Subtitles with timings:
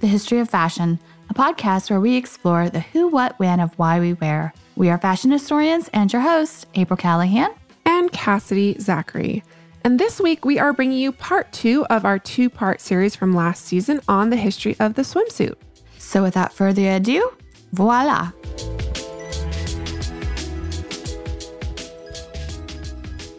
[0.00, 3.98] the History of Fashion, a podcast where we explore the who, what, when of why
[3.98, 4.52] we wear.
[4.76, 7.50] We are fashion historians and your hosts, April Callahan.
[7.84, 9.42] And Cassidy Zachary.
[9.82, 13.32] And this week, we are bringing you part two of our two part series from
[13.32, 15.54] last season on the history of the swimsuit.
[15.98, 17.32] So without further ado,
[17.72, 18.30] voila!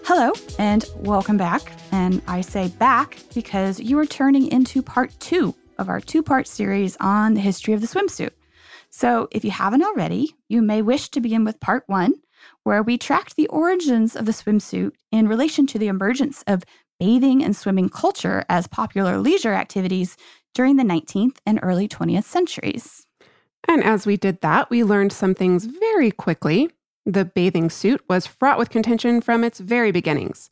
[0.04, 1.72] Hello, and welcome back.
[1.92, 6.48] And I say back because you are turning into part two of our two part
[6.48, 8.32] series on the history of the swimsuit.
[8.92, 12.14] So if you haven't already, you may wish to begin with part one,
[12.64, 16.64] where we tracked the origins of the swimsuit in relation to the emergence of
[17.00, 20.18] bathing and swimming culture as popular leisure activities
[20.54, 23.06] during the 19th and early 20th centuries.
[23.68, 26.70] And as we did that, we learned some things very quickly
[27.06, 30.50] the bathing suit was fraught with contention from its very beginnings.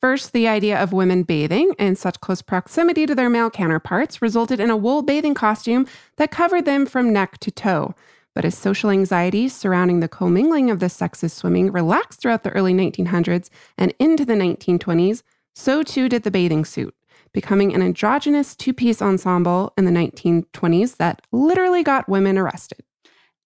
[0.00, 4.58] First, the idea of women bathing in such close proximity to their male counterparts resulted
[4.58, 7.94] in a wool bathing costume that covered them from neck to toe.
[8.34, 12.72] But as social anxieties surrounding the commingling of the sexes swimming relaxed throughout the early
[12.72, 15.22] 1900s and into the 1920s,
[15.54, 16.94] so too did the bathing suit,
[17.34, 22.80] becoming an androgynous two piece ensemble in the 1920s that literally got women arrested.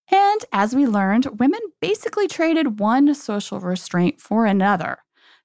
[0.08, 4.98] And as we learned, women basically traded one social restraint for another.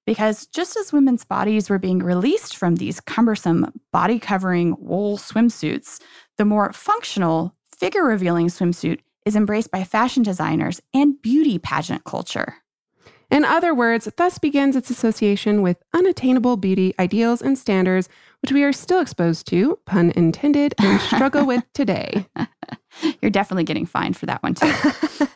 [0.09, 6.01] Because just as women's bodies were being released from these cumbersome body covering wool swimsuits,
[6.39, 12.55] the more functional, figure revealing swimsuit is embraced by fashion designers and beauty pageant culture.
[13.29, 18.09] In other words, thus begins its association with unattainable beauty ideals and standards,
[18.41, 22.25] which we are still exposed to, pun intended, and struggle with today.
[23.21, 24.73] You're definitely getting fined for that one, too.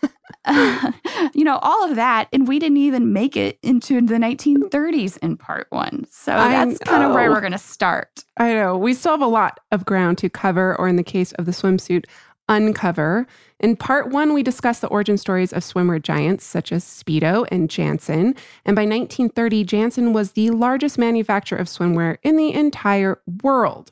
[1.34, 5.38] you know, all of that, and we didn't even make it into the 1930s in
[5.38, 6.06] part one.
[6.10, 8.26] So that's kind of where we're going to start.
[8.38, 8.78] I know.
[8.78, 11.52] We still have a lot of ground to cover, or in the case of the
[11.52, 12.06] swimsuit,
[12.50, 13.26] uncover.
[13.60, 17.70] In part one, we discussed the origin stories of swimwear giants such as Speedo and
[17.70, 18.38] Jantzen.
[18.66, 23.92] And by 1930, Jantzen was the largest manufacturer of swimwear in the entire world.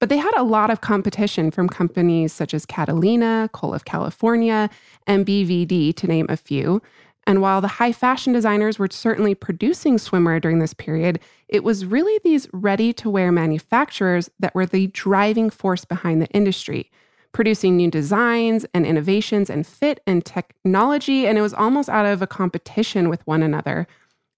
[0.00, 4.68] But they had a lot of competition from companies such as Catalina, Cole of California,
[5.06, 6.82] and BVD, to name a few.
[7.26, 11.84] And while the high fashion designers were certainly producing swimwear during this period, it was
[11.84, 16.90] really these ready to wear manufacturers that were the driving force behind the industry
[17.32, 22.22] producing new designs and innovations and fit and technology, and it was almost out of
[22.22, 23.86] a competition with one another.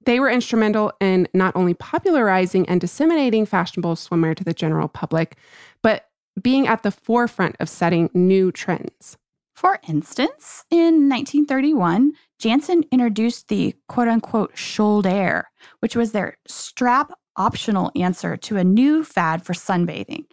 [0.05, 5.37] They were instrumental in not only popularizing and disseminating fashionable swimwear to the general public,
[5.83, 6.09] but
[6.41, 9.17] being at the forefront of setting new trends.
[9.55, 15.49] For instance, in 1931, Jantzen introduced the quote unquote shoulder,
[15.81, 20.25] which was their strap optional answer to a new fad for sunbathing.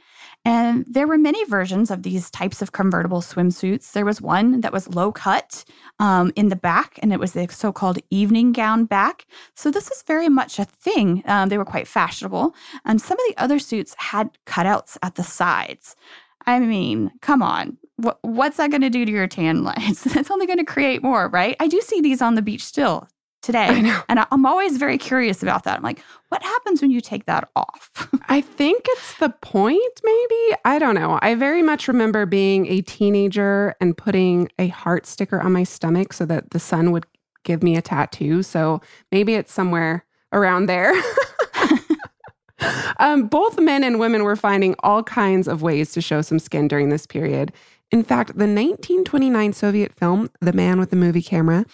[0.49, 3.91] And there were many versions of these types of convertible swimsuits.
[3.91, 5.63] There was one that was low cut
[5.99, 9.27] um, in the back, and it was the so called evening gown back.
[9.53, 11.21] So this was very much a thing.
[11.27, 12.55] Um, they were quite fashionable.
[12.83, 15.95] And some of the other suits had cutouts at the sides.
[16.47, 17.77] I mean, come on.
[17.97, 20.03] What, what's that going to do to your tan lines?
[20.03, 21.57] That's only going to create more, right?
[21.59, 23.07] I do see these on the beach still
[23.41, 23.65] today.
[23.69, 24.01] I know.
[24.09, 25.77] And I'm always very curious about that.
[25.77, 28.09] I'm like, what happens when you take that off?
[28.29, 30.57] I think it's the point, maybe.
[30.65, 31.19] I don't know.
[31.21, 36.13] I very much remember being a teenager and putting a heart sticker on my stomach
[36.13, 37.05] so that the sun would
[37.43, 38.43] give me a tattoo.
[38.43, 40.93] So maybe it's somewhere around there.
[42.99, 46.67] um, both men and women were finding all kinds of ways to show some skin
[46.67, 47.51] during this period.
[47.91, 51.65] In fact, the 1929 Soviet film, The Man with the Movie Camera,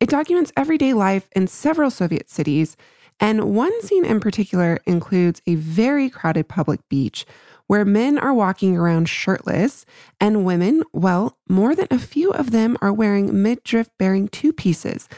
[0.00, 2.76] it documents everyday life in several Soviet cities,
[3.18, 7.26] and one scene in particular includes a very crowded public beach
[7.66, 9.84] where men are walking around shirtless
[10.20, 15.08] and women, well, more than a few of them are wearing midriff bearing two pieces.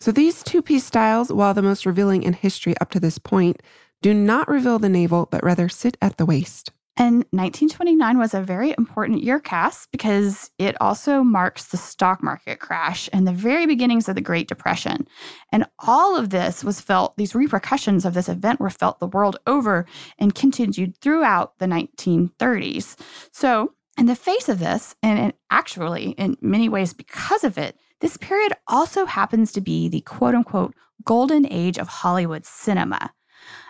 [0.00, 3.60] So these two piece styles, while the most revealing in history up to this point,
[4.00, 6.70] do not reveal the navel, but rather sit at the waist.
[7.00, 12.58] And 1929 was a very important year, Cass, because it also marks the stock market
[12.58, 15.06] crash and the very beginnings of the Great Depression.
[15.52, 19.36] And all of this was felt, these repercussions of this event were felt the world
[19.46, 19.86] over
[20.18, 22.96] and continued throughout the 1930s.
[23.30, 28.16] So In the face of this, and actually in many ways because of it, this
[28.16, 30.72] period also happens to be the quote unquote
[31.04, 33.12] golden age of Hollywood cinema.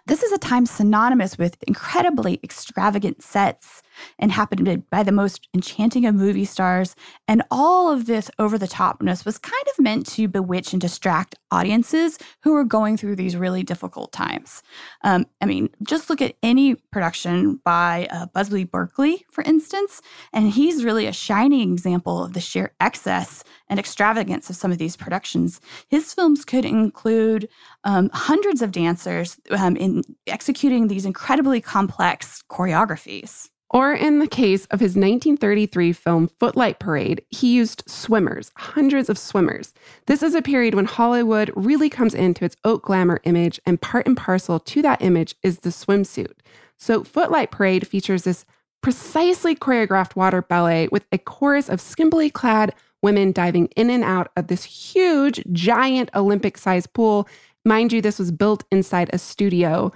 [0.09, 3.83] This is a time synonymous with incredibly extravagant sets
[4.19, 6.95] inhabited by the most enchanting of movie stars.
[7.27, 11.35] And all of this over the topness was kind of meant to bewitch and distract
[11.51, 14.63] audiences who were going through these really difficult times.
[15.03, 20.01] Um, I mean, just look at any production by uh, Busby Berkeley, for instance,
[20.33, 24.79] and he's really a shining example of the sheer excess and extravagance of some of
[24.79, 25.61] these productions.
[25.89, 27.49] His films could include
[27.85, 33.49] um, hundreds of dancers um, in executing these incredibly complex choreographies.
[33.71, 39.19] Or in the case of his 1933 film Footlight Parade, he used swimmers, hundreds of
[39.19, 39.75] swimmers.
[40.07, 44.07] This is a period when Hollywood really comes into its haute glamour image, and part
[44.07, 46.33] and parcel to that image is the swimsuit.
[46.79, 48.47] So, Footlight Parade features this
[48.81, 54.31] precisely choreographed water ballet with a chorus of skimpily clad women diving in and out
[54.37, 57.29] of this huge, giant Olympic sized pool.
[57.65, 59.93] Mind you, this was built inside a studio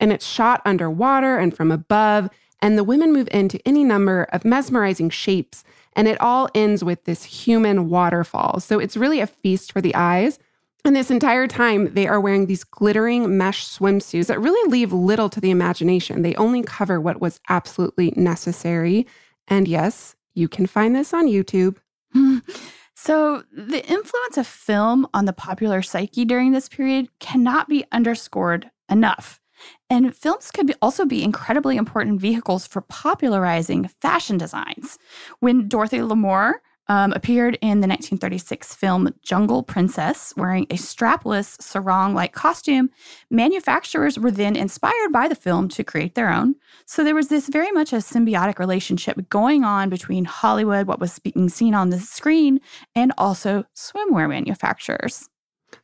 [0.00, 2.28] and it's shot underwater and from above.
[2.60, 5.64] And the women move into any number of mesmerizing shapes.
[5.94, 8.60] And it all ends with this human waterfall.
[8.60, 10.38] So it's really a feast for the eyes.
[10.84, 15.30] And this entire time, they are wearing these glittering mesh swimsuits that really leave little
[15.30, 16.22] to the imagination.
[16.22, 19.06] They only cover what was absolutely necessary.
[19.48, 21.76] And yes, you can find this on YouTube.
[22.96, 28.70] So, the influence of film on the popular psyche during this period cannot be underscored
[28.88, 29.40] enough.
[29.90, 34.98] And films could also be incredibly important vehicles for popularizing fashion designs.
[35.40, 36.54] When Dorothy Lamour
[36.88, 42.90] um, appeared in the 1936 film Jungle Princess wearing a strapless sarong like costume.
[43.30, 46.56] Manufacturers were then inspired by the film to create their own.
[46.86, 51.18] So there was this very much a symbiotic relationship going on between Hollywood, what was
[51.18, 52.60] being seen on the screen,
[52.94, 55.28] and also swimwear manufacturers.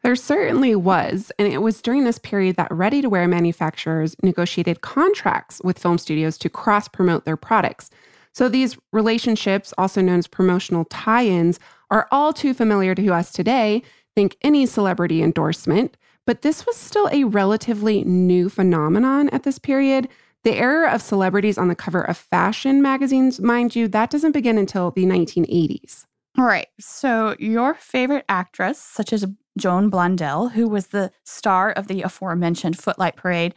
[0.02, 4.80] There certainly was, and it was during this period that ready to wear manufacturers negotiated
[4.80, 7.90] contracts with film studios to cross promote their products.
[8.32, 11.58] So these relationships, also known as promotional tie ins,
[11.90, 13.82] are all too familiar to us today.
[14.14, 15.96] Think any celebrity endorsement,
[16.26, 20.08] but this was still a relatively new phenomenon at this period.
[20.44, 24.56] The era of celebrities on the cover of fashion magazines, mind you, that doesn't begin
[24.56, 26.06] until the 1980s.
[26.38, 26.68] All right.
[26.78, 29.26] So, your favorite actress, such as
[29.58, 33.54] Joan Blondell, who was the star of the aforementioned Footlight Parade,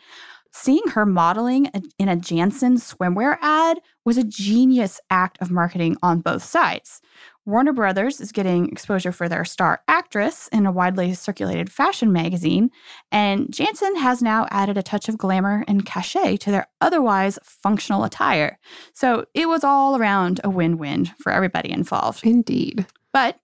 [0.52, 6.20] seeing her modeling in a Jantzen swimwear ad was a genius act of marketing on
[6.20, 7.02] both sides.
[7.46, 12.70] Warner Brothers is getting exposure for their star actress in a widely circulated fashion magazine,
[13.12, 18.06] and Jantzen has now added a touch of glamour and cachet to their otherwise functional
[18.06, 18.60] attire.
[18.94, 22.26] So it was all around a win win for everybody involved.
[22.26, 22.86] Indeed.
[23.12, 23.40] But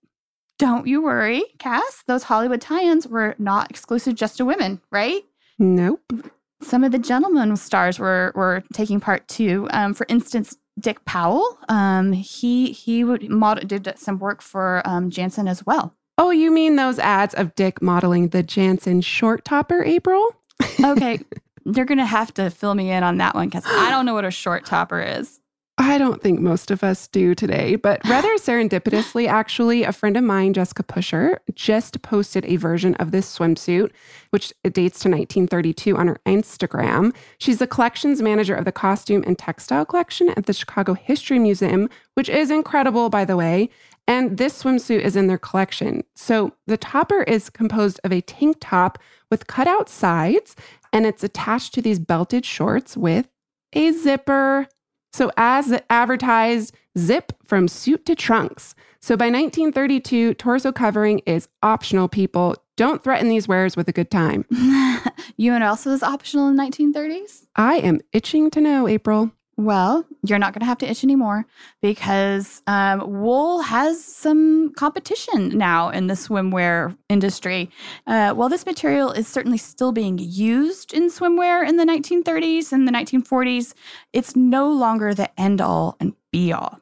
[0.60, 5.22] don't you worry, Cass, those Hollywood tie ins were not exclusive just to women, right?
[5.58, 6.12] Nope.
[6.60, 9.66] Some of the gentlemen stars were were taking part too.
[9.70, 11.58] Um, for instance, Dick Powell.
[11.70, 15.10] Um, he he would model, did some work for um,
[15.48, 15.94] as well.
[16.18, 20.36] Oh, you mean those ads of Dick modeling the Jantzen short topper, April?
[20.84, 21.20] okay,
[21.64, 24.26] you're gonna have to fill me in on that one because I don't know what
[24.26, 25.40] a short topper is.
[25.80, 30.22] I don't think most of us do today, but rather serendipitously, actually, a friend of
[30.22, 33.90] mine, Jessica Pushor, just posted a version of this swimsuit,
[34.28, 37.14] which dates to 1932 on her Instagram.
[37.38, 41.88] She's the collections manager of the costume and textile collection at the Chicago History Museum,
[42.12, 43.70] which is incredible, by the way.
[44.06, 46.04] And this swimsuit is in their collection.
[46.14, 48.98] So the topper is composed of a tank top
[49.30, 50.56] with cutout sides,
[50.92, 53.28] and it's attached to these belted shorts with
[53.72, 54.68] a zipper.
[55.12, 58.74] So, as advertised, zip from suit to trunks.
[59.00, 62.56] So, by 1932, torso covering is optional, people.
[62.76, 64.46] Don't threaten these wearers with a good time.
[65.36, 67.46] you and also is optional in 1930s?
[67.56, 69.32] I am itching to know, April.
[69.60, 71.44] Well, you're not going to have to itch anymore
[71.82, 77.68] because um, wool has some competition now in the swimwear industry.
[78.06, 82.88] Uh, while this material is certainly still being used in swimwear in the 1930s and
[82.88, 83.74] the 1940s,
[84.14, 86.80] it's no longer the end all and be all.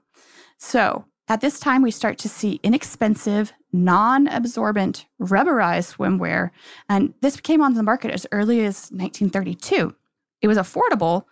[0.58, 6.50] So, at this time, we start to see inexpensive, non absorbent, rubberized swimwear.
[6.88, 9.96] And this came onto the market as early as 1932.
[10.40, 11.24] It was affordable,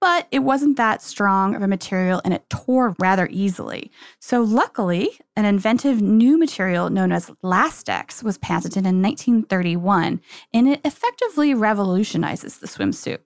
[0.00, 3.90] but it wasn't that strong of a material and it tore rather easily.
[4.18, 10.20] So, luckily, an inventive new material known as Lastex was patented in 1931,
[10.54, 13.18] and it effectively revolutionizes the swimsuit.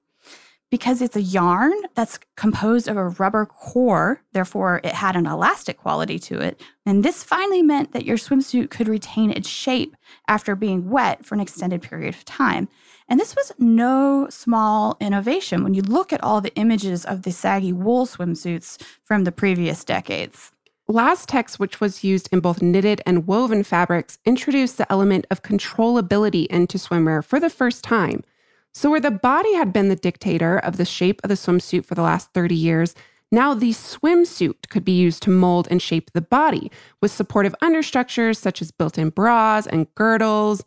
[0.70, 5.76] because it's a yarn that's composed of a rubber core, therefore it had an elastic
[5.78, 6.60] quality to it.
[6.84, 9.94] And this finally meant that your swimsuit could retain its shape
[10.26, 12.68] after being wet for an extended period of time.
[13.08, 17.32] And this was no small innovation when you look at all the images of the
[17.32, 20.52] saggy wool swimsuits from the previous decades.
[20.88, 26.46] Lastex, which was used in both knitted and woven fabrics, introduced the element of controllability
[26.46, 28.22] into swimwear for the first time.
[28.72, 31.94] So, where the body had been the dictator of the shape of the swimsuit for
[31.94, 32.94] the last 30 years,
[33.30, 36.70] now the swimsuit could be used to mold and shape the body
[37.00, 40.64] with supportive understructures such as built in bras and girdles.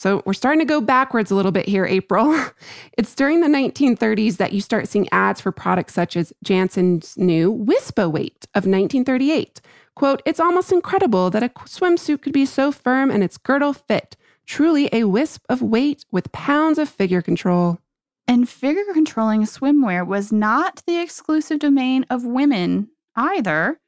[0.00, 2.34] So, we're starting to go backwards a little bit here, April.
[2.96, 7.52] it's during the 1930s that you start seeing ads for products such as Jantzen's new
[7.52, 9.60] Wispa-Weight of 1938.
[9.96, 14.16] Quote, it's almost incredible that a swimsuit could be so firm and its girdle fit
[14.46, 17.78] truly a wisp of weight with pounds of figure control.
[18.26, 23.79] And figure controlling swimwear was not the exclusive domain of women either.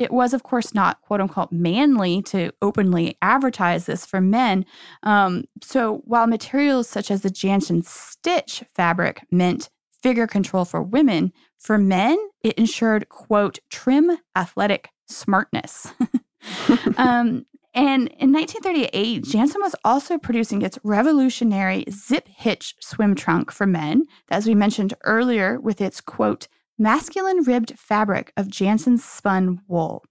[0.00, 4.64] It was, of course, not quote unquote manly to openly advertise this for men.
[5.02, 9.68] Um, so while materials such as the Jantzen stitch fabric meant
[10.02, 15.92] figure control for women, for men, it ensured, quote, trim athletic smartness.
[16.96, 23.66] um, and in 1938, Jantzen was also producing its revolutionary zip hitch swim trunk for
[23.66, 26.48] men, as we mentioned earlier, with its quote,
[26.80, 30.04] masculine ribbed fabric of Jantzen's spun wool.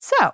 [0.00, 0.32] So,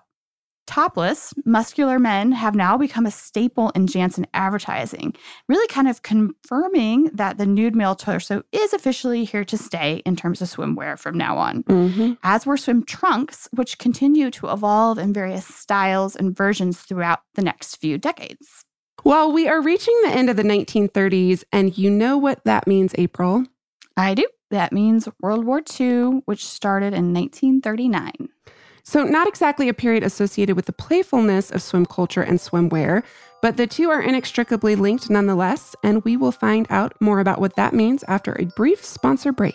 [0.66, 5.14] Topless, muscular men have now become a staple in Jansen advertising,
[5.46, 10.16] really kind of confirming that the nude male torso is officially here to stay in
[10.16, 11.64] terms of swimwear from now on.
[11.64, 12.12] Mm-hmm.
[12.22, 17.42] As were swim trunks, which continue to evolve in various styles and versions throughout the
[17.42, 18.64] next few decades.
[19.04, 22.94] Well, we are reaching the end of the 1930s, and you know what that means,
[22.96, 23.44] April.
[23.98, 24.26] I do.
[24.50, 28.28] That means World War II, which started in 1939.
[28.86, 33.02] So, not exactly a period associated with the playfulness of swim culture and swimwear,
[33.40, 37.56] but the two are inextricably linked nonetheless, and we will find out more about what
[37.56, 39.54] that means after a brief sponsor break.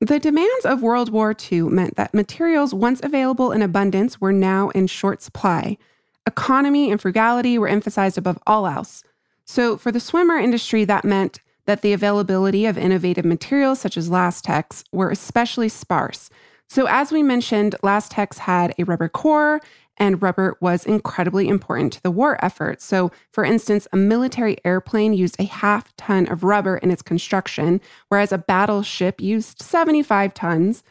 [0.00, 4.68] The demands of World War II meant that materials once available in abundance were now
[4.70, 5.78] in short supply.
[6.26, 9.04] Economy and frugality were emphasized above all else.
[9.52, 14.08] So, for the swimmer industry, that meant that the availability of innovative materials such as
[14.08, 16.30] Lastex were especially sparse.
[16.70, 19.60] So, as we mentioned, Lastex had a rubber core,
[19.98, 22.80] and rubber was incredibly important to the war effort.
[22.80, 27.82] So, for instance, a military airplane used a half ton of rubber in its construction,
[28.08, 30.82] whereas a battleship used 75 tons.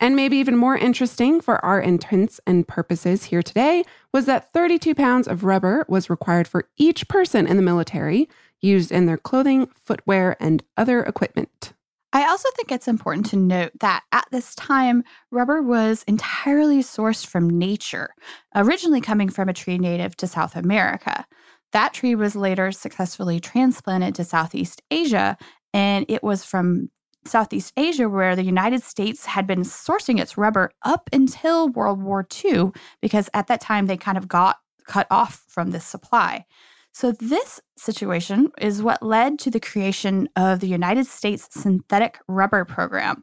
[0.00, 4.94] And maybe even more interesting for our intents and purposes here today was that 32
[4.94, 8.28] pounds of rubber was required for each person in the military
[8.60, 11.72] used in their clothing, footwear, and other equipment.
[12.12, 17.26] I also think it's important to note that at this time, rubber was entirely sourced
[17.26, 18.14] from nature,
[18.54, 21.26] originally coming from a tree native to South America.
[21.72, 25.36] That tree was later successfully transplanted to Southeast Asia,
[25.74, 26.88] and it was from
[27.24, 32.26] Southeast Asia where the United States had been sourcing its rubber up until World War
[32.44, 32.70] II,
[33.00, 36.46] because at that time they kind of got cut off from this supply.
[36.92, 42.64] So, this situation is what led to the creation of the United States Synthetic Rubber
[42.64, 43.22] Program,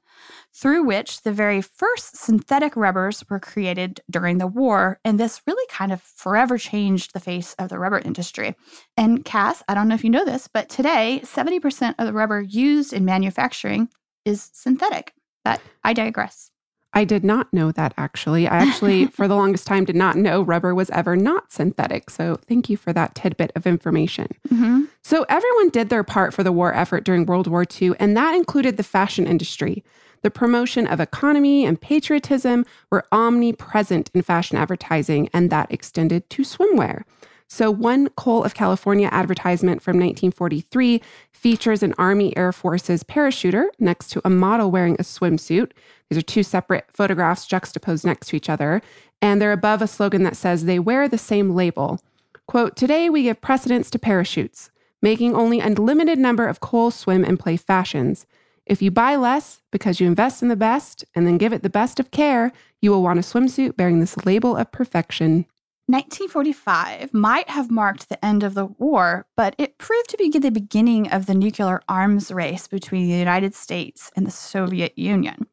[0.53, 4.99] through which the very first synthetic rubbers were created during the war.
[5.03, 8.55] And this really kind of forever changed the face of the rubber industry.
[8.95, 12.41] And Cass, I don't know if you know this, but today, 70% of the rubber
[12.41, 13.89] used in manufacturing
[14.23, 15.13] is synthetic.
[15.43, 16.49] But I digress.
[16.95, 18.47] I did not know that actually.
[18.47, 22.09] I actually, for the longest time, did not know rubber was ever not synthetic.
[22.09, 24.29] So thank you for that tidbit of information.
[24.47, 24.85] Mm-hmm.
[25.03, 28.33] So everyone did their part for the war effort during World War II, and that
[28.33, 29.83] included the fashion industry.
[30.21, 36.41] The promotion of economy and patriotism were omnipresent in fashion advertising, and that extended to
[36.41, 37.03] swimwear.
[37.47, 44.09] So, one Cole of California advertisement from 1943 features an Army Air Forces parachuter next
[44.09, 45.71] to a model wearing a swimsuit.
[46.09, 48.81] These are two separate photographs juxtaposed next to each other,
[49.21, 51.99] and they're above a slogan that says they wear the same label.
[52.47, 54.71] Quote, Today we give precedence to parachutes,
[55.01, 58.25] making only a limited number of Cole, swim, and play fashions.
[58.65, 61.69] If you buy less because you invest in the best and then give it the
[61.69, 65.45] best of care, you will want a swimsuit bearing this label of perfection.
[65.87, 70.49] 1945 might have marked the end of the war, but it proved to be the
[70.49, 75.45] beginning of the nuclear arms race between the United States and the Soviet Union.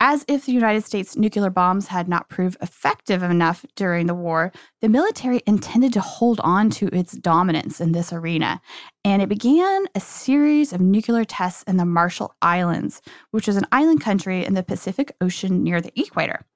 [0.00, 4.52] As if the United States nuclear bombs had not proved effective enough during the war,
[4.80, 8.62] the military intended to hold on to its dominance in this arena.
[9.04, 13.66] And it began a series of nuclear tests in the Marshall Islands, which is an
[13.70, 16.46] island country in the Pacific Ocean near the equator.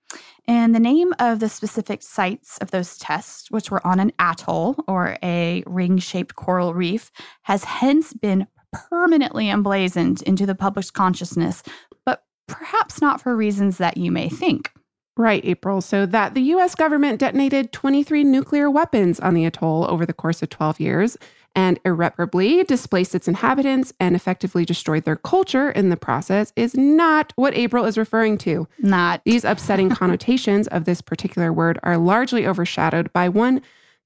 [0.49, 4.77] And the name of the specific sites of those tests, which were on an atoll
[4.89, 7.11] or a ring shaped coral reef,
[7.43, 11.63] has hence been permanently emblazoned into the public's consciousness,
[12.05, 14.73] but perhaps not for reasons that you may think.
[15.17, 15.83] Right, April.
[15.83, 20.43] So that the US government detonated 23 nuclear weapons on the atoll over the course
[20.43, 21.19] of 12 years
[21.55, 27.33] and irreparably displaced its inhabitants and effectively destroyed their culture in the process is not
[27.37, 28.67] what April is referring to.
[28.79, 29.23] Not.
[29.25, 33.61] These upsetting connotations of this particular word are largely overshadowed by one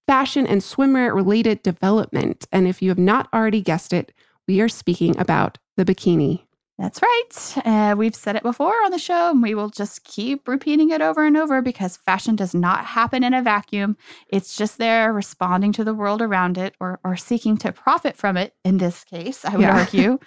[0.07, 2.47] fashion and swimwear related development.
[2.53, 4.13] And if you have not already guessed it,
[4.47, 6.43] we are speaking about the bikini.
[6.79, 7.57] That's right.
[7.65, 11.01] Uh, we've said it before on the show, and we will just keep repeating it
[11.01, 13.97] over and over because fashion does not happen in a vacuum.
[14.29, 18.37] It's just there responding to the world around it or, or seeking to profit from
[18.37, 19.79] it, in this case, I would yeah.
[19.79, 20.19] argue.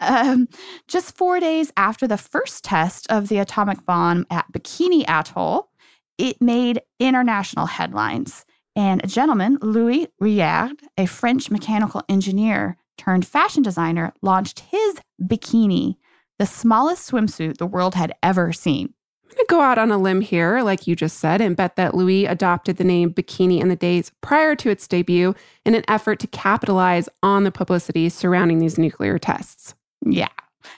[0.00, 0.48] um,
[0.86, 5.70] just four days after the first test of the atomic bomb at Bikini Atoll,
[6.18, 8.44] it made international headlines.
[8.74, 15.96] And a gentleman, Louis Réard, a French mechanical engineer, turned fashion designer, launched his bikini,
[16.38, 18.92] the smallest swimsuit the world had ever seen.
[19.24, 21.76] I'm going to go out on a limb here, like you just said, and bet
[21.76, 25.84] that Louis adopted the name bikini in the days prior to its debut in an
[25.88, 29.74] effort to capitalize on the publicity surrounding these nuclear tests.
[30.04, 30.28] Yeah.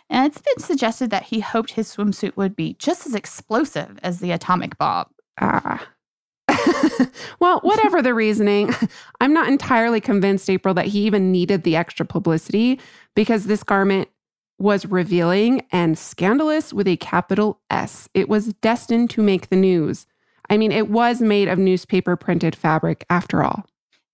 [0.09, 4.21] And it's been suggested that he hoped his swimsuit would be just as explosive as
[4.21, 5.07] the atomic bomb.
[5.41, 5.87] Ah.
[7.41, 8.75] well, whatever the reasoning,
[9.21, 12.81] I'm not entirely convinced, April, that he even needed the extra publicity
[13.15, 14.09] because this garment
[14.59, 18.09] was revealing and scandalous with a capital S.
[18.15, 20.07] It was destined to make the news.
[20.51, 23.65] I mean, it was made of newspaper printed fabric after all.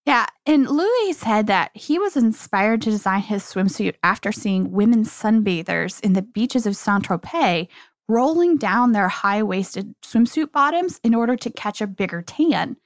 [0.06, 5.04] Yeah, and Louis said that he was inspired to design his swimsuit after seeing women
[5.04, 7.68] sunbathers in the beaches of Saint Tropez
[8.06, 12.76] rolling down their high waisted swimsuit bottoms in order to catch a bigger tan.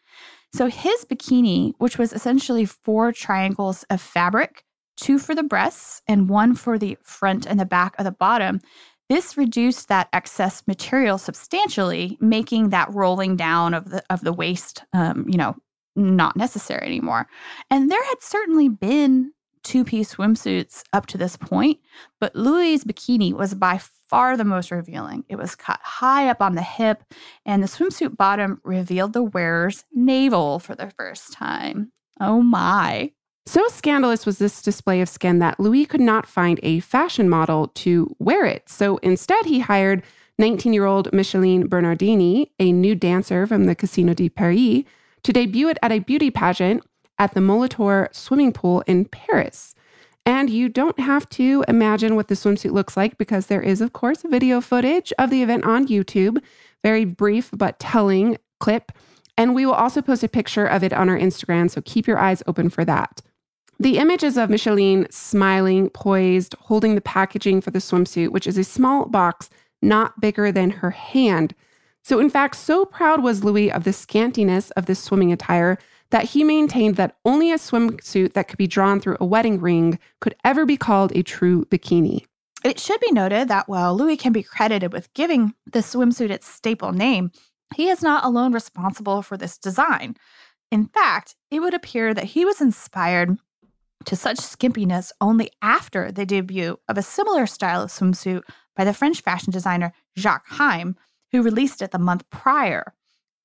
[0.53, 4.65] So his bikini, which was essentially four triangles of fabric,
[4.99, 8.61] two for the breasts and one for the front and the back of the bottom,
[9.09, 14.85] this reduced that excess material substantially, making that rolling down of the of the waist,
[14.93, 15.57] um, you know,
[15.97, 17.27] not necessary anymore.
[17.71, 19.33] And there had certainly been
[19.63, 21.79] two piece swimsuits up to this point,
[22.21, 25.25] but Louis' bikini was by far the most revealing.
[25.29, 27.03] It was cut high up on the hip,
[27.45, 31.93] and the swimsuit bottom revealed the wearer's navel for the first time.
[32.21, 33.13] Oh my.
[33.49, 37.69] So scandalous was this display of skin that Louis could not find a fashion model
[37.77, 38.69] to wear it.
[38.69, 40.03] So instead, he hired
[40.39, 44.85] 19 year old Micheline Bernardini, a new dancer from the Casino de Paris,
[45.23, 46.85] to debut it at a beauty pageant
[47.19, 49.75] at the Molitor swimming pool in Paris.
[50.27, 53.95] And you don't have to imagine what the swimsuit looks like because there is, of
[53.95, 56.37] course, video footage of the event on YouTube.
[56.85, 58.93] Very brief but telling clip.
[59.39, 62.19] And we will also post a picture of it on our Instagram, so keep your
[62.19, 63.23] eyes open for that.
[63.81, 68.65] The images of Micheline smiling, poised, holding the packaging for the swimsuit, which is a
[68.65, 71.55] small box not bigger than her hand.
[72.03, 75.79] So, in fact, so proud was Louis of the scantiness of this swimming attire
[76.11, 79.99] that he maintained that only a swimsuit that could be drawn through a wedding ring
[80.21, 82.25] could ever be called a true bikini.
[82.65, 86.49] It should be noted that while Louis can be credited with giving the swimsuit its
[86.49, 87.31] staple name,
[87.77, 90.17] he is not alone responsible for this design.
[90.73, 93.39] In fact, it would appear that he was inspired
[94.09, 98.41] to such skimpiness only after the debut of a similar style of swimsuit
[98.75, 100.97] by the French fashion designer Jacques Heim,
[101.31, 102.95] who released it the month prior.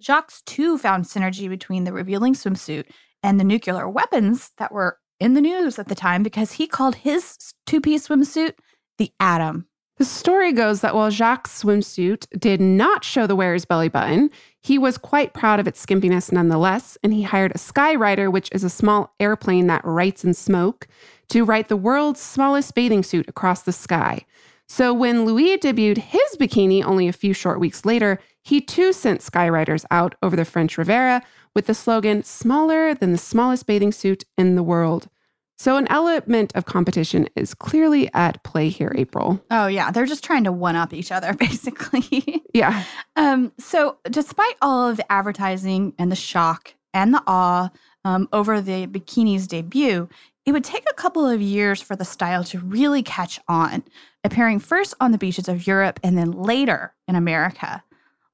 [0.02, 2.86] Jacques too found synergy between the revealing swimsuit
[3.22, 6.96] and the nuclear weapons that were in the news at the time because he called
[6.96, 8.54] his two piece swimsuit
[8.98, 9.68] the Atom.
[9.98, 14.80] The story goes that while Jacques' swimsuit did not show the wearer's belly button, he
[14.80, 18.70] was quite proud of its skimpiness nonetheless, and he hired a skywriter, which is a
[18.70, 20.88] small airplane that writes in smoke,
[21.30, 24.26] to write the world's smallest bathing suit across the sky.
[24.68, 29.22] So when Louis debuted his bikini only a few short weeks later, he too sent
[29.22, 31.22] skywriters out over the French Riviera
[31.54, 35.08] with the slogan, smaller than the smallest bathing suit in the world.
[35.58, 39.44] So, an element of competition is clearly at play here, April.
[39.52, 39.92] Oh, yeah.
[39.92, 42.44] They're just trying to one up each other, basically.
[42.54, 42.84] yeah.
[43.16, 47.70] Um, so, despite all of the advertising and the shock and the awe
[48.04, 50.10] um, over the bikini's debut,
[50.46, 53.84] it would take a couple of years for the style to really catch on.
[54.26, 57.84] appearing first on the beaches of Europe and then later in America.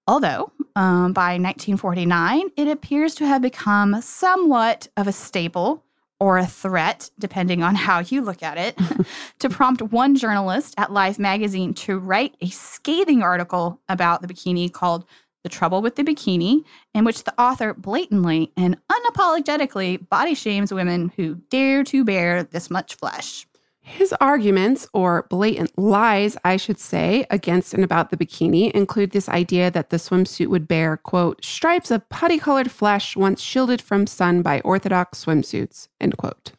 [0.08, 5.84] Although um, by 1949, it appears to have become somewhat of a staple
[6.20, 8.78] or a threat, depending on how you look at it,
[9.40, 14.72] to prompt one journalist at Life magazine to write a scathing article about the bikini
[14.72, 15.06] called
[15.44, 21.12] The Trouble with the Bikini, in which the author blatantly and unapologetically body shames women
[21.16, 23.48] who dare to bear this much flesh.
[23.90, 29.28] His arguments, or blatant lies, I should say, against and about the bikini include this
[29.28, 34.06] idea that the swimsuit would bear, quote, stripes of putty colored flesh once shielded from
[34.06, 36.52] sun by orthodox swimsuits, end quote.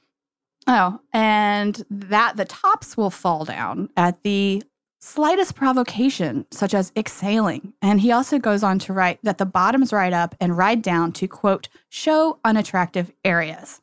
[0.67, 4.65] Oh, and that the tops will fall down at the
[5.01, 7.73] slightest provocation, such as exhaling.
[7.81, 11.13] And he also goes on to write that the bottoms ride up and ride down
[11.13, 13.81] to, quote, show unattractive areas.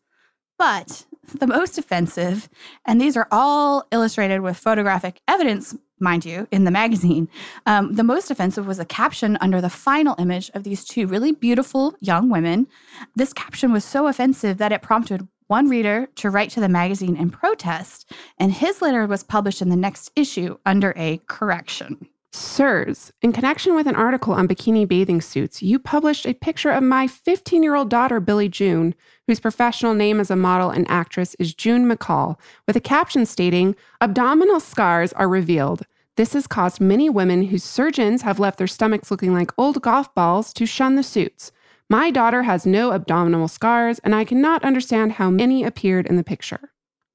[0.60, 2.50] But the most offensive,
[2.86, 7.30] and these are all illustrated with photographic evidence, mind you, in the magazine.
[7.66, 11.32] Um, the most offensive was a caption under the final image of these two really
[11.32, 12.68] beautiful young women.
[13.16, 17.16] This caption was so offensive that it prompted one reader to write to the magazine
[17.16, 22.08] in protest, and his letter was published in the next issue under a correction.
[22.38, 26.84] Sirs, in connection with an article on bikini bathing suits, you published a picture of
[26.84, 28.94] my 15 year old daughter, Billie June,
[29.26, 33.76] whose professional name as a model and actress is June McCall, with a caption stating,
[34.02, 35.86] Abdominal scars are revealed.
[36.16, 40.14] This has caused many women whose surgeons have left their stomachs looking like old golf
[40.16, 41.52] balls to shun the suits.
[41.90, 46.24] My daughter has no abdominal scars, and I cannot understand how many appeared in the
[46.24, 46.72] picture.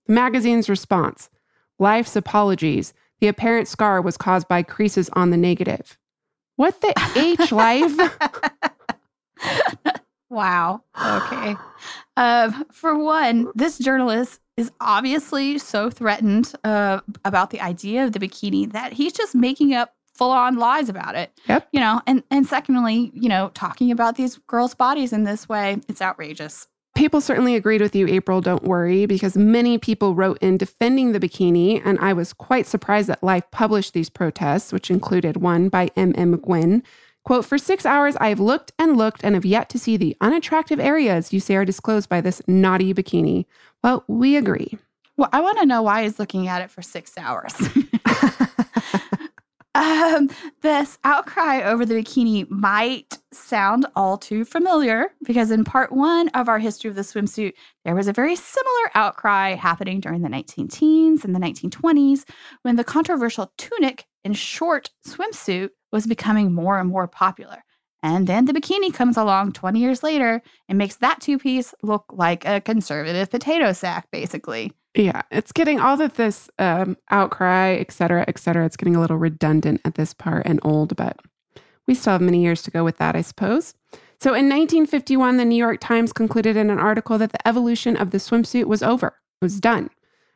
[0.06, 1.30] The magazine's response
[1.78, 2.92] Life's apologies.
[3.22, 5.96] The apparent scar was caused by creases on the negative.
[6.56, 7.96] What the H life?
[10.28, 10.82] wow.
[11.00, 11.54] Okay.
[12.16, 18.18] Uh, for one, this journalist is obviously so threatened uh, about the idea of the
[18.18, 21.30] bikini that he's just making up full on lies about it.
[21.48, 21.68] Yep.
[21.70, 25.80] You know, and and secondly, you know, talking about these girls' bodies in this way,
[25.88, 26.66] it's outrageous.
[26.94, 31.20] People certainly agreed with you, April, don't worry, because many people wrote in defending the
[31.20, 35.90] bikini, and I was quite surprised that Life published these protests, which included one by
[35.96, 36.37] M.M.
[36.37, 36.83] Gwynn.
[37.24, 40.16] Quote, for six hours, I have looked and looked and have yet to see the
[40.20, 43.46] unattractive areas you say are disclosed by this naughty bikini.
[43.83, 44.76] Well, we agree.
[45.16, 47.55] Well, I want to know why he's looking at it for six hours.
[49.74, 50.28] Um,
[50.61, 56.48] this outcry over the bikini might sound all too familiar because in part one of
[56.48, 57.54] our history of the swimsuit,
[57.85, 62.24] there was a very similar outcry happening during the 19 teens and the 1920s
[62.62, 67.64] when the controversial tunic and short swimsuit was becoming more and more popular.
[68.02, 72.04] And then the bikini comes along 20 years later and makes that two piece look
[72.12, 74.72] like a conservative potato sack, basically.
[74.94, 78.66] Yeah, it's getting all of this um, outcry, et cetera, et cetera.
[78.66, 81.18] It's getting a little redundant at this part and old, but
[81.87, 83.74] we still have many years to go with that, I suppose.
[84.20, 88.11] So in 1951, the New York Times concluded in an article that the evolution of
[88.11, 89.90] the swimsuit was over, it was done.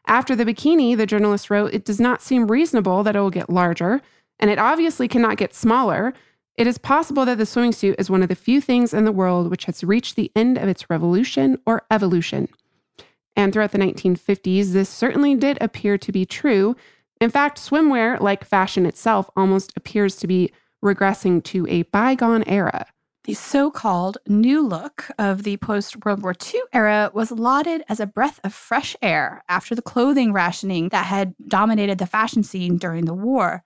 [0.08, 3.50] After the bikini, the journalist wrote, it does not seem reasonable that it will get
[3.50, 4.00] larger,
[4.38, 6.14] and it obviously cannot get smaller.
[6.56, 9.12] It is possible that the swimming suit is one of the few things in the
[9.12, 12.48] world which has reached the end of its revolution or evolution.
[13.36, 16.74] And throughout the 1950s, this certainly did appear to be true.
[17.20, 20.50] In fact, swimwear, like fashion itself, almost appears to be
[20.84, 22.86] regressing to a bygone era.
[23.24, 27.98] The so called new look of the post World War II era was lauded as
[27.98, 32.78] a breath of fresh air after the clothing rationing that had dominated the fashion scene
[32.78, 33.64] during the war.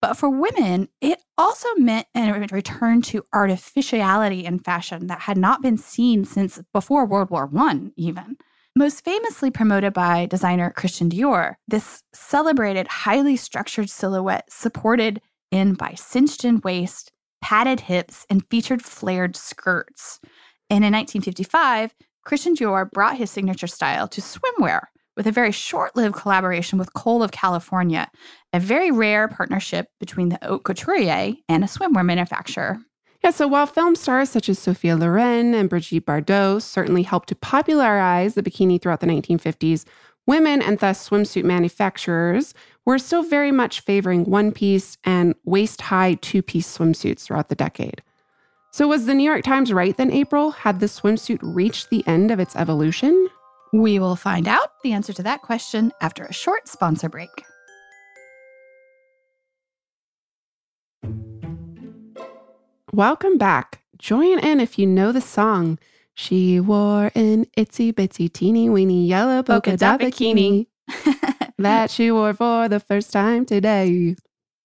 [0.00, 5.60] But for women, it also meant a return to artificiality in fashion that had not
[5.60, 8.38] been seen since before World War I, even.
[8.74, 15.92] Most famously promoted by designer Christian Dior, this celebrated highly structured silhouette supported in by
[15.94, 20.20] cinched in waist, padded hips, and featured flared skirts.
[20.70, 24.86] And in 1955, Christian Dior brought his signature style to swimwear
[25.18, 28.10] with a very short lived collaboration with Cole of California,
[28.54, 32.78] a very rare partnership between the haute couturier and a swimwear manufacturer.
[33.22, 37.36] Yeah, so while film stars such as Sophia Loren and Brigitte Bardot certainly helped to
[37.36, 39.84] popularize the bikini throughout the 1950s,
[40.26, 42.52] women and thus swimsuit manufacturers
[42.84, 47.54] were still very much favoring one piece and waist high two piece swimsuits throughout the
[47.54, 48.02] decade.
[48.72, 50.50] So, was the New York Times right then, April?
[50.50, 53.28] Had the swimsuit reached the end of its evolution?
[53.72, 57.44] We will find out the answer to that question after a short sponsor break.
[62.94, 63.80] Welcome back.
[63.96, 65.78] Join in if you know the song.
[66.12, 70.66] She wore an itsy bitsy teeny weeny yellow polka dot bikini.
[71.58, 74.14] that she wore for the first time today.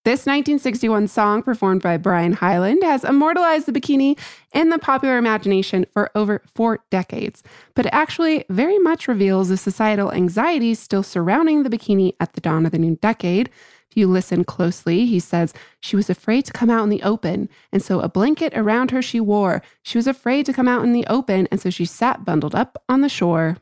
[0.03, 4.19] This 1961 song, performed by Brian Hyland, has immortalized the bikini
[4.53, 7.43] in the popular imagination for over four decades,
[7.75, 12.41] but it actually very much reveals the societal anxieties still surrounding the bikini at the
[12.41, 13.49] dawn of the new decade.
[13.97, 17.81] You listen closely, he says she was afraid to come out in the open, and
[17.81, 19.63] so a blanket around her she wore.
[19.81, 22.79] She was afraid to come out in the open, and so she sat bundled up
[22.87, 23.57] on the shore.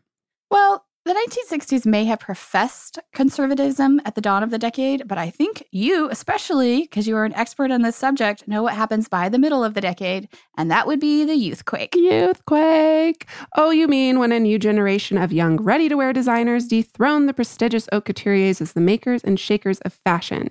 [0.51, 5.29] Well, the 1960s may have professed conservatism at the dawn of the decade, but I
[5.29, 9.29] think you, especially because you are an expert on this subject, know what happens by
[9.29, 11.91] the middle of the decade, and that would be the youthquake.
[11.91, 13.25] Youthquake.
[13.55, 17.35] Oh, you mean when a new generation of young, ready to wear designers dethrone the
[17.35, 20.49] prestigious haute couturiers as the makers and shakers of fashion.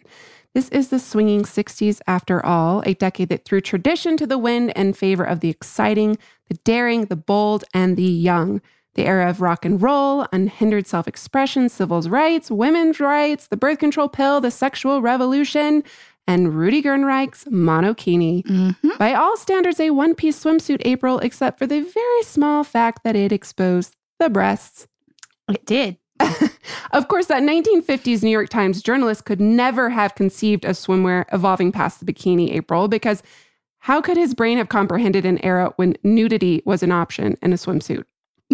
[0.55, 4.73] This is the swinging 60s after all, a decade that threw tradition to the wind
[4.77, 6.17] in favor of the exciting,
[6.49, 8.61] the daring, the bold, and the young
[8.95, 13.79] the era of rock and roll, unhindered self expression, civil rights, women's rights, the birth
[13.79, 15.83] control pill, the sexual revolution,
[16.27, 18.45] and Rudy Gernreich's monokini.
[18.45, 18.91] Mm-hmm.
[18.99, 23.17] By all standards, a one piece swimsuit April, except for the very small fact that
[23.17, 24.87] it exposed the breasts.
[25.49, 25.99] It did.
[26.93, 31.73] of course, that 1950s New York Times journalist could never have conceived of swimwear evolving
[31.73, 33.23] past the bikini April because
[33.81, 37.57] how could his brain have comprehended an era when nudity was an option in a
[37.57, 38.05] swimsuit?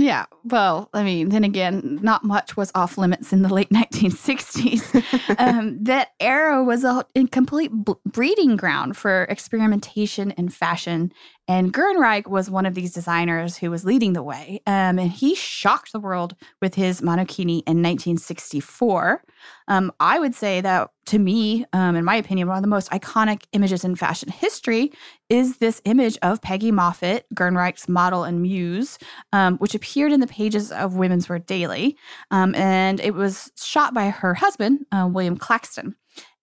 [0.01, 0.25] Yeah.
[0.45, 5.37] Well, I mean, then again, not much was off limits in the late 1960s.
[5.39, 7.71] um, that era was a complete
[8.07, 11.13] breeding ground for experimentation in fashion
[11.49, 14.61] and Gernreich was one of these designers who was leading the way.
[14.67, 19.25] Um, and he shocked the world with his monokini in 1964.
[19.67, 22.91] Um, I would say that to me, um, in my opinion, one of the most
[22.91, 24.93] iconic images in fashion history
[25.29, 28.99] is this image of Peggy Moffitt, Gernreich's model and muse,
[29.33, 31.97] um, which appeared in the pages of Women's Wear Daily.
[32.31, 35.97] Um, and it was shot by her husband, uh, William Claxton.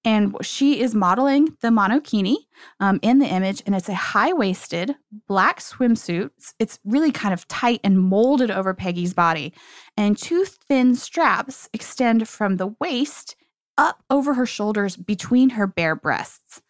[0.07, 2.37] And she is modeling the monokini
[2.79, 4.95] um, in the image, and it's a high waisted
[5.27, 6.29] black swimsuit.
[6.59, 9.51] It's really kind of tight and molded over Peggy's body.
[9.97, 13.35] And two thin straps extend from the waist
[13.77, 16.61] up over her shoulders between her bare breasts.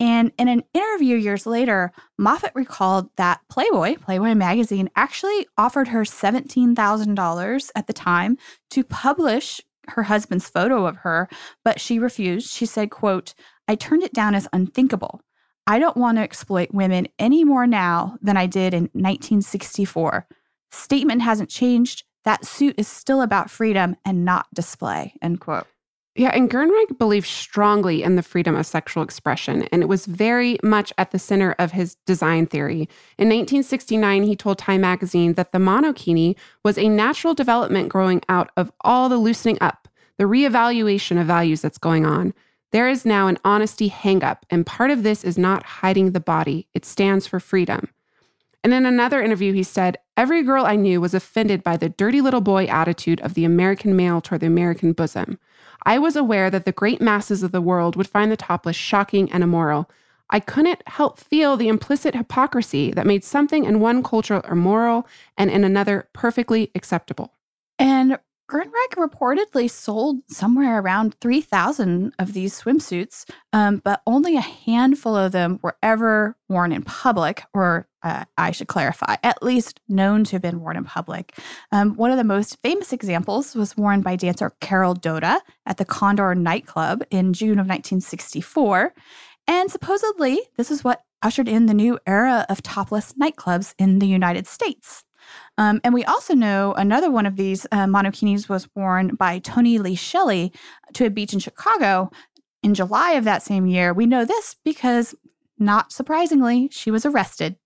[0.00, 6.02] And in an interview years later, Moffitt recalled that Playboy, Playboy magazine, actually offered her
[6.02, 8.38] $17,000 at the time
[8.70, 11.28] to publish her husband's photo of her,
[11.64, 12.50] but she refused.
[12.50, 13.34] She said, quote,
[13.68, 15.22] I turned it down as unthinkable.
[15.66, 20.26] I don't want to exploit women any more now than I did in 1964.
[20.70, 22.04] Statement hasn't changed.
[22.24, 25.66] That suit is still about freedom and not display, end quote.
[26.14, 30.58] Yeah, and Gernreich believed strongly in the freedom of sexual expression, and it was very
[30.62, 32.82] much at the center of his design theory.
[33.16, 38.50] In 1969, he told Time magazine that the monokini was a natural development growing out
[38.58, 42.34] of all the loosening up, the reevaluation of values that's going on.
[42.72, 46.68] There is now an honesty hangup, and part of this is not hiding the body,
[46.74, 47.88] it stands for freedom.
[48.64, 52.20] And in another interview, he said, Every girl I knew was offended by the dirty
[52.20, 55.38] little boy attitude of the American male toward the American bosom.
[55.84, 59.30] I was aware that the great masses of the world would find the topless shocking
[59.32, 59.90] and immoral.
[60.30, 65.50] I couldn't help feel the implicit hypocrisy that made something in one culture immoral and
[65.50, 67.34] in another perfectly acceptable.
[67.78, 75.16] And Gernreich reportedly sold somewhere around 3,000 of these swimsuits, um, but only a handful
[75.16, 80.24] of them were ever worn in public, or uh, I should clarify, at least known
[80.24, 81.38] to have been worn in public.
[81.70, 85.84] Um, one of the most famous examples was worn by dancer Carol Doda at the
[85.84, 88.92] Condor nightclub in June of 1964.
[89.46, 94.06] And supposedly, this is what ushered in the new era of topless nightclubs in the
[94.06, 95.04] United States.
[95.58, 99.78] Um, and we also know another one of these uh, monokinis was worn by Toni
[99.78, 100.52] Lee Shelley
[100.94, 102.10] to a beach in Chicago
[102.62, 103.92] in July of that same year.
[103.92, 105.14] We know this because,
[105.58, 107.56] not surprisingly, she was arrested.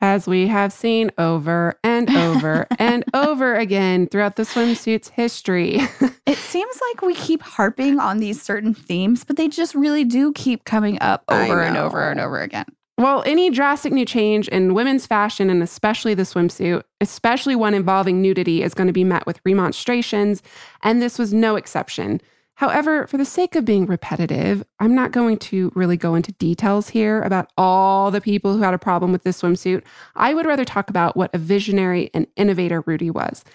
[0.00, 5.76] As we have seen over and over and over again throughout the swimsuit's history.
[6.26, 10.32] it seems like we keep harping on these certain themes, but they just really do
[10.32, 12.66] keep coming up over and over and over again.
[13.00, 18.20] Well, any drastic new change in women's fashion and especially the swimsuit, especially one involving
[18.20, 20.42] nudity, is going to be met with remonstrations,
[20.82, 22.20] and this was no exception.
[22.60, 26.90] However, for the sake of being repetitive, I'm not going to really go into details
[26.90, 29.82] here about all the people who had a problem with this swimsuit.
[30.14, 33.46] I would rather talk about what a visionary and innovator Rudy was.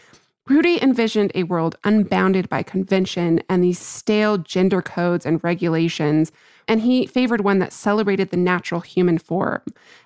[0.49, 6.31] Rudy envisioned a world unbounded by convention and these stale gender codes and regulations,
[6.67, 9.61] and he favored one that celebrated the natural human form.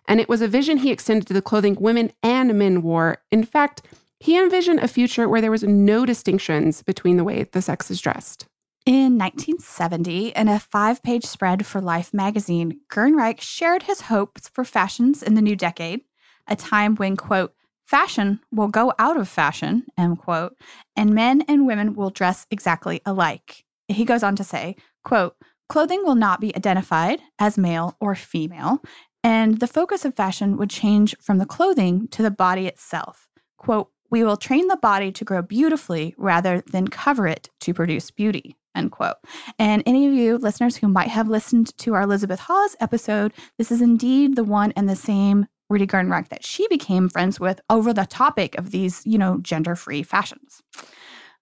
[0.09, 3.19] And it was a vision he extended to the clothing women and men wore.
[3.31, 3.81] In fact,
[4.19, 8.48] he envisioned a future where there was no distinctions between the way the sexes dressed.
[8.89, 14.65] In 1970, in a five page spread for Life magazine, Gernreich shared his hopes for
[14.65, 16.01] fashions in the new decade,
[16.47, 17.53] a time when, quote,
[17.85, 20.57] fashion will go out of fashion, end quote,
[20.95, 23.63] and men and women will dress exactly alike.
[23.87, 25.35] He goes on to say, quote,
[25.67, 28.81] clothing will not be identified as male or female,
[29.23, 33.29] and the focus of fashion would change from the clothing to the body itself.
[33.55, 38.09] Quote, we will train the body to grow beautifully rather than cover it to produce
[38.09, 38.55] beauty.
[38.75, 39.15] End quote.
[39.57, 43.71] And any of you listeners who might have listened to our Elizabeth Hawes episode, this
[43.71, 47.93] is indeed the one and the same Rudy Gernreich that she became friends with over
[47.93, 50.61] the topic of these, you know, gender free fashions.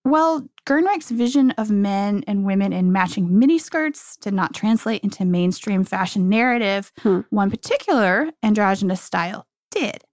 [0.04, 5.84] Well, Gernreich's vision of men and women in matching miniskirts did not translate into mainstream
[5.84, 6.94] fashion narrative.
[7.00, 7.22] Hmm.
[7.30, 10.04] One particular androgynous style did.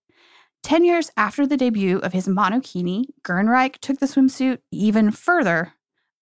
[0.64, 5.74] Ten years after the debut of his monokini, Gernreich took the swimsuit even further.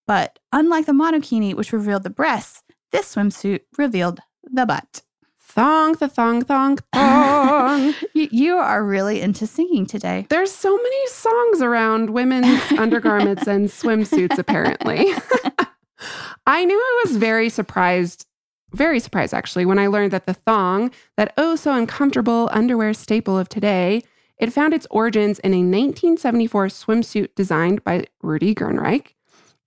[0.07, 5.03] But unlike the monokini, which revealed the breasts, this swimsuit revealed the butt.
[5.41, 7.95] Thong, the thong, thong, thong.
[8.15, 10.27] you, you, are really into singing today.
[10.31, 15.09] There's so many songs around women's undergarments and swimsuits, apparently.
[16.47, 18.27] I knew I was very surprised,
[18.73, 23.38] very surprised actually, when I learned that the thong, that oh so uncomfortable underwear staple
[23.38, 24.03] of today,
[24.38, 29.15] it found its origins in a 1974 swimsuit designed by Rudy Gernreich.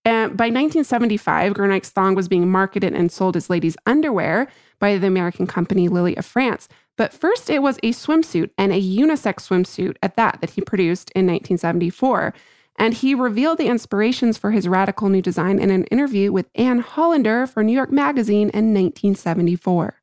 [0.05, 4.47] And by 1975, Gernreich's thong was being marketed and sold as ladies' underwear
[4.79, 6.69] by the American company Lily of France.
[6.95, 11.11] But first, it was a swimsuit and a unisex swimsuit at that that he produced
[11.15, 12.33] in 1974.
[12.77, 16.79] And he revealed the inspirations for his radical new design in an interview with Anne
[16.79, 20.01] Hollander for New York Magazine in 1974.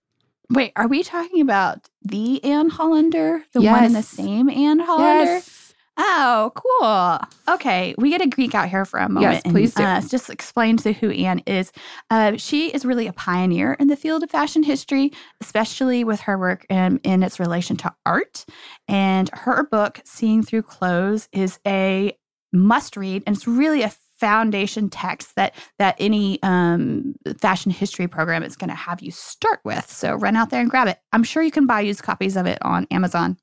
[0.50, 3.44] Wait, are we talking about the Anne Hollander?
[3.52, 3.72] The yes.
[3.72, 5.34] one in the same Anne Hollander?
[5.34, 5.61] Yes.
[6.04, 7.54] Oh, cool.
[7.54, 9.40] Okay, we get a Greek out here for a moment.
[9.44, 9.84] Yes, please do.
[9.84, 11.70] Uh, just explain to who Anne is.
[12.10, 16.36] Uh, she is really a pioneer in the field of fashion history, especially with her
[16.36, 18.44] work in, in its relation to art.
[18.88, 22.18] And her book, Seeing Through Clothes, is a
[22.52, 28.42] must read, and it's really a foundation text that that any um, fashion history program
[28.42, 29.88] is going to have you start with.
[29.88, 30.98] So run out there and grab it.
[31.12, 33.36] I'm sure you can buy used copies of it on Amazon.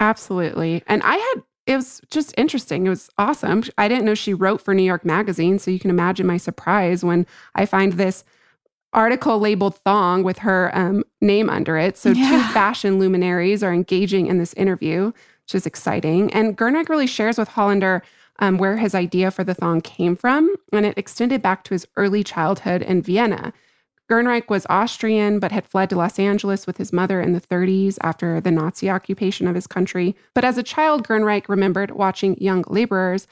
[0.00, 0.82] Absolutely.
[0.86, 2.86] And I had it was just interesting.
[2.86, 3.62] It was awesome.
[3.76, 7.04] I didn't know she wrote for New York Magazine, so you can imagine my surprise
[7.04, 8.24] when I find this
[8.94, 11.98] article labeled thong with her um, name under it.
[11.98, 12.30] So yeah.
[12.30, 15.12] two fashion luminaries are engaging in this interview,
[15.44, 16.32] which is exciting.
[16.32, 18.02] And Gernreich really shares with Hollander
[18.38, 21.86] um, where his idea for the thong came from, and it extended back to his
[21.96, 23.52] early childhood in Vienna.
[24.10, 27.98] Gernreich was Austrian, but had fled to Los Angeles with his mother in the 30s
[28.00, 30.16] after the Nazi occupation of his country.
[30.34, 33.26] But as a child, Gernreich remembered watching young laborers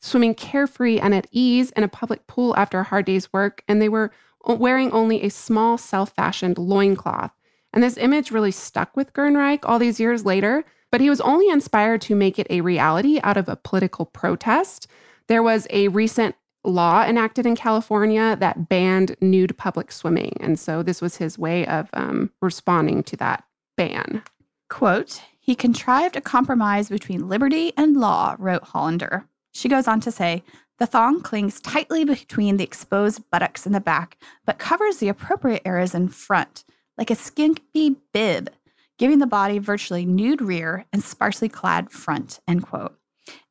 [0.00, 3.80] swimming carefree and at ease in a public pool after a hard day's work, and
[3.80, 4.10] they were
[4.46, 7.32] wearing only a small self fashioned loincloth.
[7.74, 11.48] And this image really stuck with Gernreich all these years later, but he was only
[11.48, 14.86] inspired to make it a reality out of a political protest.
[15.28, 16.34] There was a recent
[16.64, 20.36] law enacted in California that banned nude public swimming.
[20.40, 23.44] And so this was his way of um, responding to that
[23.76, 24.22] ban.
[24.68, 29.26] Quote, he contrived a compromise between liberty and law, wrote Hollander.
[29.52, 30.44] She goes on to say,
[30.78, 35.62] the thong clings tightly between the exposed buttocks in the back, but covers the appropriate
[35.64, 36.64] areas in front,
[36.96, 38.50] like a skimpy bib,
[38.98, 42.96] giving the body virtually nude rear and sparsely clad front, end quote.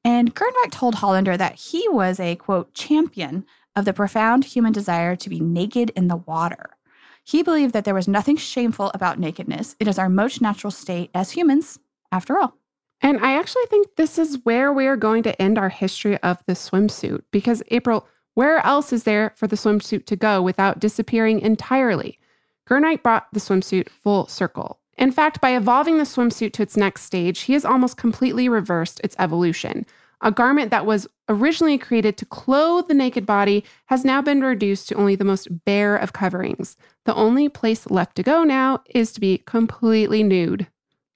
[0.04, 5.16] And Gernreich told Hollander that he was a, quote, champion of the profound human desire
[5.16, 6.72] to be naked in the water.
[7.24, 9.76] He believed that there was nothing shameful about nakedness.
[9.80, 11.80] It is our most natural state as humans,
[12.12, 12.58] after all.
[13.02, 16.44] And I actually think this is where we are going to end our history of
[16.46, 21.40] the swimsuit because, April, where else is there for the swimsuit to go without disappearing
[21.40, 22.20] entirely?
[22.70, 24.81] Gernreich brought the swimsuit full circle.
[25.02, 29.02] In fact, by evolving the swimsuit to its next stage, he has almost completely reversed
[29.04, 29.88] its evolution.
[30.22, 34.88] A garment that was originally created to clothe the naked body has now been reduced
[34.90, 36.78] to only the most bare of coverings.
[37.06, 40.68] The only place left to go now is to be completely nude.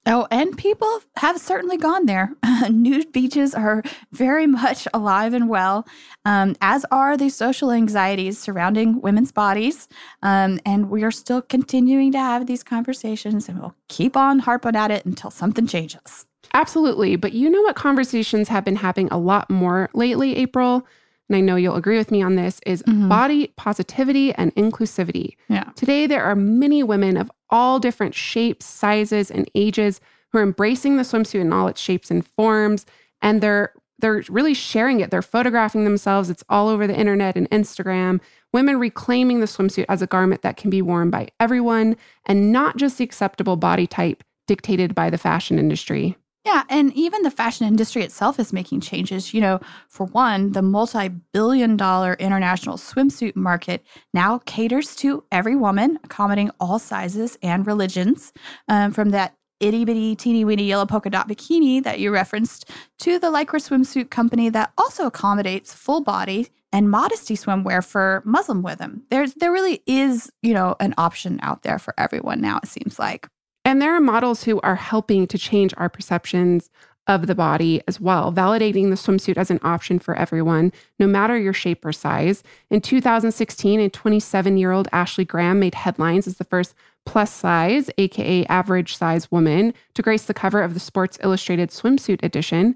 [0.08, 2.32] Oh, and people have certainly gone there.
[2.70, 5.88] Nude beaches are very much alive and well,
[6.26, 9.88] um, as are the social anxieties surrounding women's bodies.
[10.22, 14.76] Um, and we are still continuing to have these conversations, and we'll keep on harping
[14.76, 16.28] at it until something changes.
[16.53, 17.16] Absolutely.
[17.16, 20.86] But you know what conversations have been happening a lot more lately, April?
[21.28, 23.10] And I know you'll agree with me on this is mm-hmm.
[23.10, 25.36] body positivity and inclusivity.
[25.49, 25.64] Yeah.
[25.76, 30.98] Today, there are many women of all different shapes, sizes, and ages who are embracing
[30.98, 32.86] the swimsuit in all its shapes and forms.
[33.22, 35.10] And they're they're really sharing it.
[35.10, 36.30] They're photographing themselves.
[36.30, 38.20] It's all over the internet and Instagram.
[38.52, 42.76] Women reclaiming the swimsuit as a garment that can be worn by everyone and not
[42.76, 46.18] just the acceptable body type dictated by the fashion industry.
[46.46, 49.34] Yeah, and even the fashion industry itself is making changes.
[49.34, 53.84] You know, for one, the multi billion dollar international swimsuit market
[54.14, 58.32] now caters to every woman, accommodating all sizes and religions.
[58.68, 62.70] Um, from that itty bitty teeny weeny yellow polka dot bikini that you referenced
[63.00, 68.62] to the Lycra swimsuit company that also accommodates full body and modesty swimwear for Muslim
[68.62, 69.02] women.
[69.10, 73.00] There's there really is, you know, an option out there for everyone now, it seems
[73.00, 73.28] like.
[73.66, 76.70] And there are models who are helping to change our perceptions
[77.07, 81.38] of the body as well, validating the swimsuit as an option for everyone, no matter
[81.38, 82.43] your shape or size.
[82.70, 86.74] In 2016, a 27 year old Ashley Graham made headlines as the first
[87.05, 92.24] plus size, aka average size woman, to grace the cover of the Sports Illustrated swimsuit
[92.24, 92.76] edition.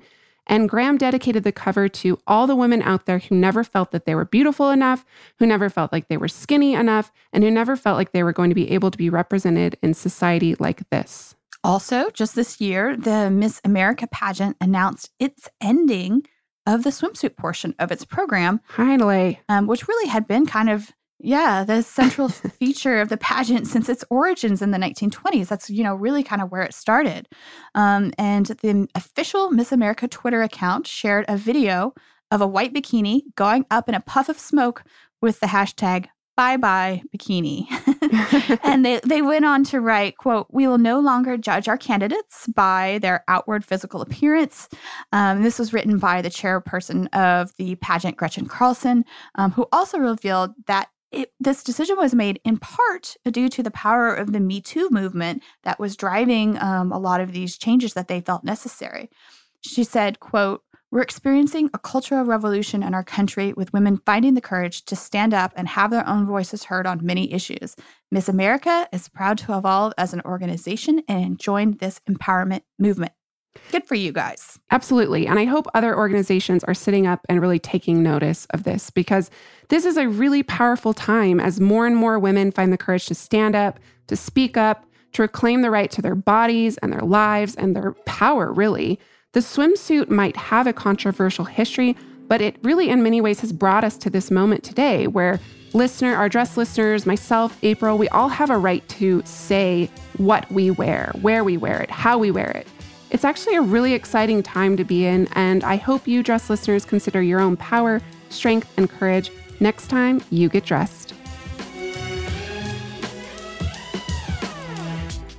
[0.50, 4.06] And Graham dedicated the cover to all the women out there who never felt that
[4.06, 5.06] they were beautiful enough,
[5.38, 8.34] who never felt like they were skinny enough, and who never felt like they were
[8.34, 11.36] going to be able to be represented in society like this.
[11.64, 16.24] Also, just this year, the Miss America pageant announced its ending
[16.66, 18.60] of the swimsuit portion of its program.
[18.68, 19.40] Finally.
[19.50, 23.90] Um, which really had been kind of yeah, the central feature of the pageant since
[23.90, 25.48] its origins in the 1920s.
[25.48, 27.28] That's, you know, really kind of where it started.
[27.76, 31.94] Um, and the official Miss America Twitter account shared a video
[32.32, 34.84] of a white bikini going up in a puff of smoke
[35.22, 36.08] with the hashtag
[36.38, 37.68] bye bye bikini.
[38.64, 42.48] and they, they went on to write, quote, we will no longer judge our candidates
[42.56, 44.70] by their outward physical appearance.
[45.12, 49.04] Um, this was written by the chairperson of the pageant, Gretchen Carlson,
[49.36, 53.72] um, who also revealed that it, this decision was made in part due to the
[53.72, 57.94] power of the Me Too movement that was driving um, a lot of these changes
[57.94, 59.10] that they felt necessary.
[59.62, 64.42] She said, quote, we're experiencing a cultural revolution in our country with women finding the
[64.42, 67.76] courage to stand up and have their own voices heard on many issues.
[68.10, 73.12] Miss America is proud to evolve as an organization and join this empowerment movement.
[73.72, 74.60] Good for you guys.
[74.72, 75.28] Absolutely.
[75.28, 79.30] And I hope other organizations are sitting up and really taking notice of this because
[79.70, 83.16] this is a really powerful time as more and more women find the courage to
[83.16, 87.56] stand up, to speak up, to reclaim the right to their bodies and their lives
[87.56, 89.00] and their power, really.
[89.34, 91.96] The swimsuit might have a controversial history,
[92.28, 95.40] but it really, in many ways, has brought us to this moment today where
[95.74, 100.72] listener, our dress listeners, myself, April, we all have a right to say what we
[100.72, 102.68] wear, where we wear it, how we wear it.
[103.12, 106.86] It's actually a really exciting time to be in, and I hope you dress listeners
[106.86, 111.14] consider your own power, strength, and courage next time you get dressed.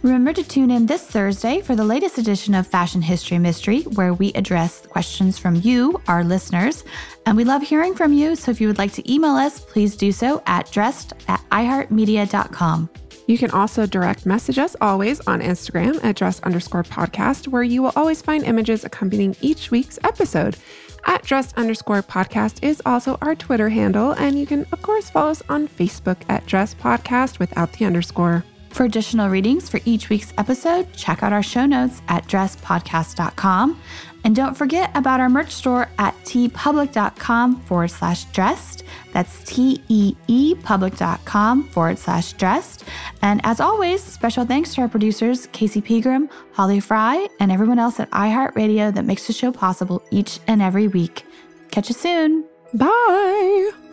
[0.03, 4.15] Remember to tune in this Thursday for the latest edition of Fashion History Mystery, where
[4.15, 6.85] we address questions from you, our listeners.
[7.27, 9.97] And we love hearing from you, so if you would like to email us, please
[9.97, 12.89] do so at dressed at iheartmedia.com.
[13.31, 17.81] You can also direct message us always on Instagram at dress underscore podcast, where you
[17.81, 20.57] will always find images accompanying each week's episode.
[21.05, 25.31] At dress underscore podcast is also our Twitter handle, and you can, of course, follow
[25.31, 28.45] us on Facebook at dress podcast without the underscore.
[28.71, 33.81] For additional readings for each week's episode, check out our show notes at dresspodcast.com.
[34.25, 38.85] And don't forget about our merch store at teepublic.com forward slash dressed.
[39.13, 42.85] That's T E E public.com forward slash dressed.
[43.23, 47.99] And as always, special thanks to our producers, Casey Pegram, Holly Fry, and everyone else
[47.99, 51.25] at iHeartRadio that makes the show possible each and every week.
[51.71, 52.45] Catch you soon.
[52.75, 53.90] Bye.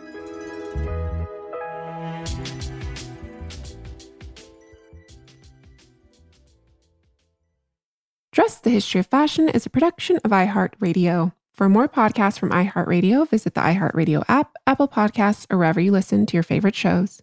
[8.38, 11.32] Dressed the History of Fashion is a production of iHeartRadio.
[11.54, 16.24] For more podcasts from iHeartRadio, visit the iHeartRadio app, Apple Podcasts, or wherever you listen
[16.24, 17.20] to your favorite shows.